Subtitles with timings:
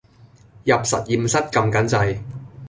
[0.63, 2.19] 入實驗室㩒緊掣